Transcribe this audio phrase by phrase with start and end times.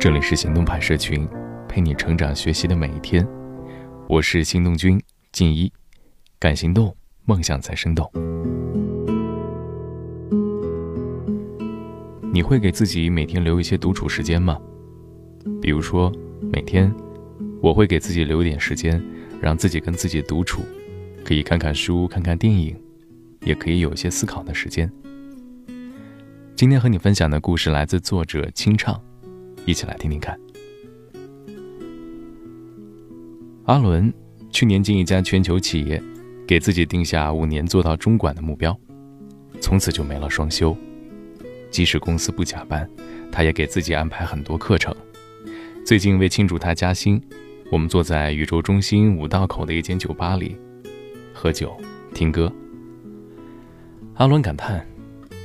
[0.00, 1.28] 这里是行动派社群，
[1.68, 3.22] 陪你成长学习的每一天。
[4.08, 4.98] 我是行动君
[5.30, 5.70] 静一，
[6.38, 6.96] 敢行动，
[7.26, 8.10] 梦想才生动。
[12.32, 14.58] 你会给自己每天留一些独处时间吗？
[15.60, 16.10] 比如说，
[16.50, 16.90] 每天
[17.60, 19.04] 我会给自己留一点时间，
[19.38, 20.62] 让自己跟自己独处，
[21.22, 22.74] 可以看看书、看看电影，
[23.42, 24.90] 也可以有一些思考的时间。
[26.56, 28.98] 今天和你分享的故事来自作者清唱，
[29.66, 30.38] 一起来听听看。
[33.64, 34.12] 阿伦
[34.50, 36.02] 去年进一家全球企业，
[36.46, 38.76] 给自己定下五年做到中管的目标，
[39.60, 40.76] 从此就没了双休。
[41.70, 42.88] 即使公司不加班，
[43.30, 44.92] 他也给自己安排很多课程。
[45.86, 47.22] 最近为庆祝他加薪，
[47.70, 50.56] 我们坐在宇宙中心五道口的一间酒吧里，
[51.32, 51.76] 喝酒
[52.12, 52.52] 听歌。
[54.14, 54.84] 阿伦感叹：“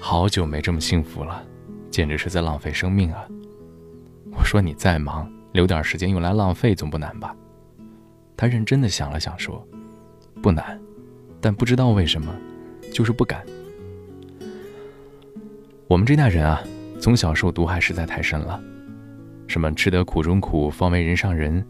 [0.00, 1.44] 好久没这么幸福了，
[1.90, 3.28] 简直是在浪费生命啊！”
[4.46, 7.34] 说：“你再忙，留点时间用来浪费总不难吧？”
[8.36, 9.66] 他认真的想了想说
[10.40, 10.80] ：“不难，
[11.40, 12.32] 但不知道为什么，
[12.92, 13.44] 就是不敢。
[15.88, 16.62] 我们这代人啊，
[17.00, 18.62] 从小受毒害实在太深了，
[19.46, 21.64] 什么吃得苦中苦，方为人上人，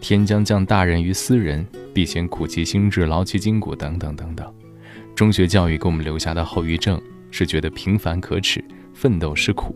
[0.00, 4.54] 天将降大任于斯人，必先苦其心志，劳其筋骨，等等等等。
[5.14, 9.74] 中学教育给我们留下的后遗症是觉得平凡可耻，奋斗是苦。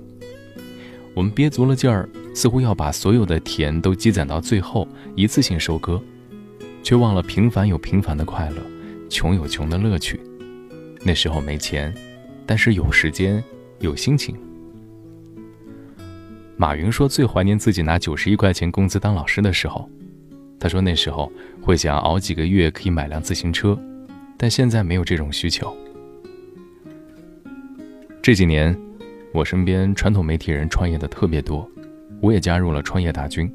[1.14, 6.00] 我们憋足了劲儿，似乎要把所有的甜都积攒到最后，一次性收割。
[6.80, 8.56] 却忘了平凡有平凡的快乐，
[9.10, 10.18] 穷有穷的乐趣。
[11.02, 11.92] 那时候没钱，
[12.46, 13.42] 但是有时间，
[13.80, 14.34] 有心情。
[16.56, 19.90] 马云说最怀念自己拿九十一块钱工资当老师的时候。
[20.58, 23.78] 他说那时候会想熬几个月可以买辆自行车，
[24.36, 25.76] 但现在没有这种需求。
[28.22, 28.76] 这几年，
[29.32, 31.70] 我身边传统媒体人创业的特别多，
[32.20, 33.52] 我也加入了创业大军，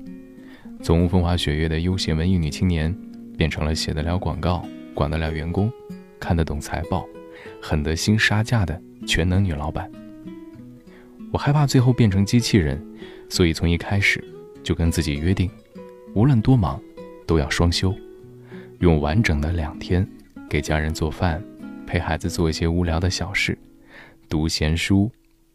[0.82, 2.96] 从风花雪月的悠闲文艺女青年。
[3.36, 5.68] 变成了写得了广告、管得了员工、
[6.20, 7.04] 看得懂财报、
[7.60, 9.92] 狠得心杀价的全能女老板。
[11.32, 12.80] 我害怕最后变成机器人，
[13.28, 14.24] 所以从一开始
[14.64, 15.50] 就跟自己约定，
[16.14, 16.80] 无论多忙，
[17.26, 17.92] 都要双休，
[18.82, 20.08] 用完整的两天
[20.48, 21.44] 给家人做饭，
[21.88, 23.58] 陪孩子做一些无聊的小事，
[24.30, 25.12] 读闲书，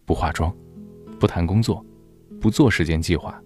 [0.08, 0.50] 不化妆，
[1.20, 1.84] 不谈工作，
[2.40, 3.38] 不做时间计划。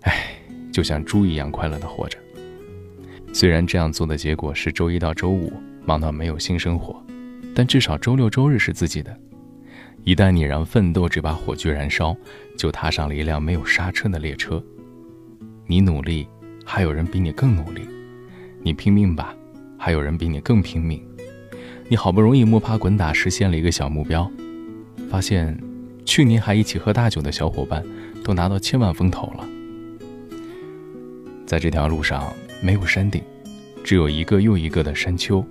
[0.00, 0.36] 唉，
[0.72, 2.18] 就像猪一样快乐的活着。
[3.32, 5.52] 虽然这样做的结果是周一到周五
[5.86, 7.00] 忙到没有性生活，
[7.54, 9.16] 但至少周六周日是自己的。
[10.02, 12.16] 一旦你让奋斗这把火炬燃烧，
[12.58, 14.60] 就踏上了一辆没有刹车的列车。
[15.68, 16.26] 你努力，
[16.64, 17.82] 还有人比你更努力；
[18.64, 19.32] 你拼命吧，
[19.78, 21.00] 还有人比你更拼命。
[21.88, 24.28] 你好不容易摸爬滚打实现了一个小目标，
[25.14, 25.56] 发现
[26.04, 27.84] 去年还一起喝大酒的小伙伴
[28.24, 29.48] 都拿到千万风投了。
[31.46, 32.34] 在这条路上。
[32.62, 33.22] 没有山顶，
[33.84, 35.44] 只有一个又一个的山丘，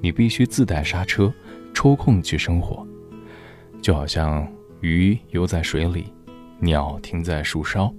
[0.00, 1.32] 你必须自带刹车，
[1.72, 2.86] 抽空去生活。
[3.82, 4.46] 就好像
[4.80, 6.04] 鱼游在水里，
[6.60, 7.92] 鸟停在树梢。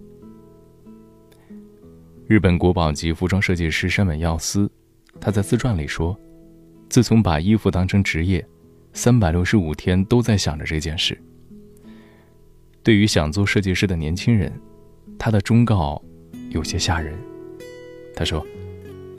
[2.28, 4.72] 日本国宝级服装设计师山本耀司，
[5.20, 6.18] 他在自传里说
[6.88, 8.48] ：“自从把衣服当成职业，
[8.96, 11.16] 三百六十五天都在想着这件事。”
[12.82, 14.52] 对于想做设计师的年轻人，
[15.20, 16.02] 他的忠告
[16.50, 17.16] 有些吓人。
[18.16, 18.46] 他说：“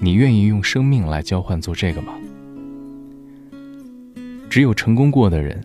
[0.00, 2.14] 你愿意用生命来交换做这个吗？
[4.48, 5.62] 只有成功过的人，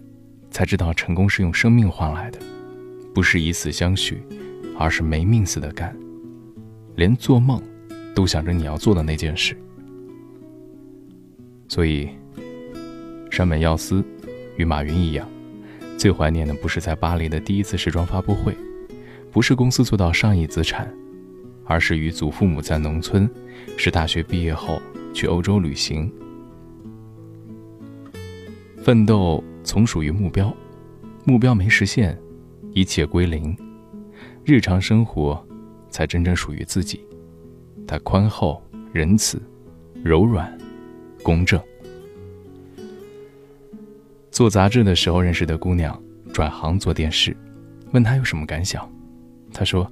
[0.50, 2.40] 才知道成功是用生命换来的，
[3.14, 4.22] 不是以死相许，
[4.78, 5.96] 而是没命似的干，
[6.96, 7.62] 连做梦
[8.14, 9.56] 都想着你要做的那件事。
[11.70, 12.10] 所以，
[13.32, 14.06] 山本耀司
[14.58, 15.28] 与马云一样，
[15.98, 18.56] 最怀念的不是在巴黎的第一次时装发布会，
[19.32, 20.94] 不是公司做到上亿资产。”
[21.64, 23.30] 而是与祖父母在农村，
[23.78, 24.82] 是大学毕业后
[25.14, 26.12] 去欧洲旅行。
[28.84, 30.54] 奋斗从属于目标，
[31.24, 32.20] 目标没实现，
[32.74, 33.56] 一切归零，
[34.44, 35.42] 日常生活
[35.90, 37.00] 才真正属于自己。
[37.88, 38.62] 他宽厚、
[38.92, 39.42] 仁慈、
[40.04, 40.58] 柔软、
[41.24, 41.62] 公正。
[44.32, 46.02] 做杂志的时候认识的姑娘，
[46.34, 47.36] 转行做电视，
[47.92, 48.90] 问她有什么感想，
[49.54, 49.90] 她说。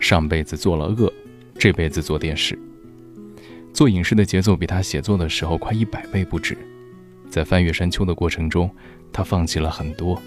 [0.00, 1.10] 上辈子做了恶，
[1.56, 2.58] 这辈子做电视。
[3.72, 6.58] 做影视的节奏比他写作的时候快一百倍不止。
[7.30, 8.68] 在翻越山丘的过程中，
[9.12, 10.20] 他放弃了很多，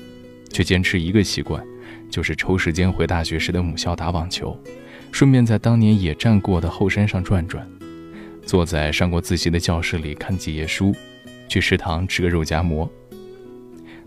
[0.50, 1.63] 却坚持一个习惯，
[2.09, 4.57] 就是抽时间回大学时的母校打网球，
[5.12, 7.69] 顺便在当年野战过的后山上转转，
[8.44, 10.95] 坐在上过自习的教室里看几页书，
[11.50, 12.89] 去食堂吃个肉夹馍。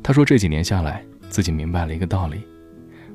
[0.02, 2.41] 他说这几年下来，自己明白了一个道理：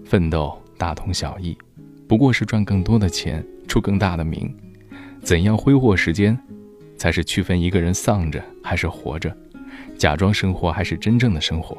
[0.03, 0.57] 奋斗。
[0.77, 1.57] 大同小异，
[2.05, 4.53] 不过是赚更多的钱，出更大的名。
[5.21, 6.37] 怎样挥霍时间，
[6.97, 9.33] 才是区分一个人丧着还是活着，
[9.97, 11.77] 假装生活还是真正的生活。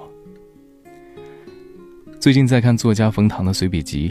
[2.19, 4.11] 最近在看作家冯唐的随笔集，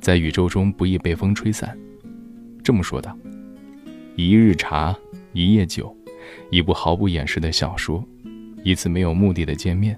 [0.00, 1.78] 在宇宙中不易被风吹散。
[2.64, 3.16] 这么说道：
[4.16, 4.92] 一日茶，
[5.32, 5.96] 一夜酒，
[6.50, 8.04] 一部毫不掩饰的小说，
[8.64, 9.96] 一次没有目的的见面，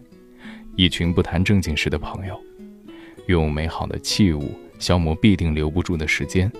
[0.76, 2.40] 一群不谈正经事的朋友，
[3.26, 6.50] 用美好的器物消磨必定留不住的时间。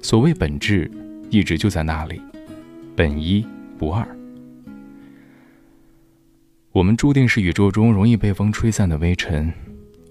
[0.00, 0.90] 所谓本质。
[1.30, 2.20] 一直就在那里，
[2.94, 3.42] 本一
[3.78, 4.06] 不二。
[6.72, 9.50] 我们注定是宇宙中容易被风吹散的微尘，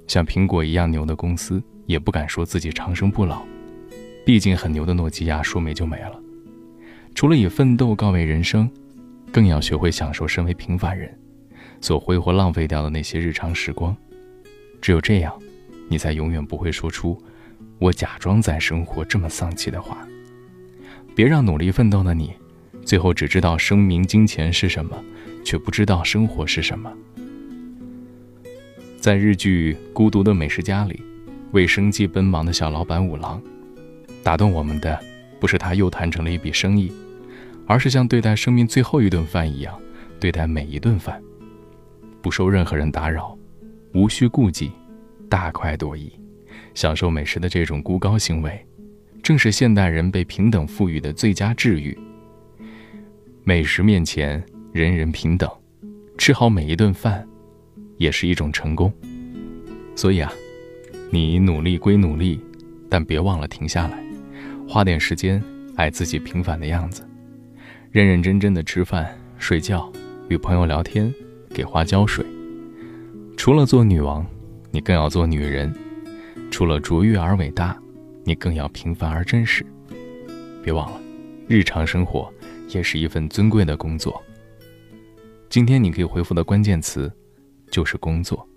[0.08, 3.44] 像苹果一样牛的公司也不敢说自己长生不老，
[4.26, 6.20] 毕竟很牛的诺基亚说没就没了。
[7.14, 8.68] 除了以奋斗告慰人生，
[9.32, 11.16] 更要学会享受身为平凡人
[11.82, 13.96] 所挥霍浪费掉的那些日常时光。
[14.80, 15.38] 只有这样，
[15.90, 17.22] 你才永远不会说出
[17.78, 20.08] “我假装在生活”这么丧气的话。
[21.14, 22.32] 别让努力奋斗的你，
[22.86, 24.98] 最后只知道声名金钱是什么，
[25.44, 26.92] 却不知道生活是什么。
[28.98, 31.02] 在日剧《孤独的美食家》里，
[31.52, 33.42] 为生计奔忙的小老板五郎，
[34.24, 34.98] 打动我们的
[35.40, 36.92] 不是他又谈成了一笔生意，
[37.68, 39.78] 而是像对待生命最后一顿饭一样
[40.20, 41.22] 对待每一顿饭，
[42.22, 43.38] 不受任何人打扰，
[43.94, 44.72] 无需顾忌，
[45.30, 46.12] 大快朵颐，
[46.74, 48.66] 享受美食的这种孤高行为。
[49.24, 51.98] 正是现代人被平等赋予的最佳治愈。
[53.44, 55.50] 美食面前，人人平等，
[56.18, 57.28] 吃好每一顿饭，
[57.98, 58.92] 也是一种成功。
[59.96, 60.32] 所以啊，
[61.12, 62.40] 你努力归努力，
[62.90, 64.04] 但别忘了停下来，
[64.68, 65.42] 花点时间
[65.76, 67.08] 爱自己平凡的样子，
[67.92, 69.92] 认认真真的吃饭、睡觉，
[70.30, 71.14] 与朋友聊天，
[71.54, 72.26] 给花浇水。
[73.38, 74.26] 除了做女王，
[74.72, 75.74] 你更要做女人。
[76.50, 77.78] 除了卓越而伟大。
[78.24, 79.66] 你更要平凡而真实，
[80.64, 81.02] 别忘了，
[81.48, 82.32] 日常生活
[82.70, 84.22] 也是一份尊贵的工作。
[85.50, 87.12] 今天你可以回复的关键词，
[87.72, 88.48] 就是工作。